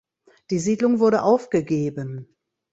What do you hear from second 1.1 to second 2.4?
aufgegeben.